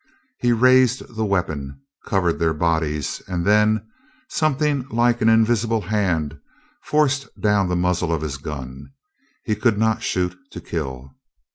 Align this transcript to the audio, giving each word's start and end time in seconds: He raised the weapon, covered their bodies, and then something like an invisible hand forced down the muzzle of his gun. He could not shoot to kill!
He 0.39 0.51
raised 0.51 1.15
the 1.15 1.23
weapon, 1.25 1.79
covered 2.07 2.39
their 2.39 2.55
bodies, 2.55 3.21
and 3.27 3.45
then 3.45 3.85
something 4.29 4.87
like 4.89 5.21
an 5.21 5.29
invisible 5.29 5.81
hand 5.81 6.39
forced 6.81 7.27
down 7.39 7.69
the 7.69 7.75
muzzle 7.75 8.11
of 8.11 8.23
his 8.23 8.37
gun. 8.37 8.93
He 9.43 9.55
could 9.55 9.77
not 9.77 10.01
shoot 10.01 10.35
to 10.53 10.59
kill! 10.59 11.11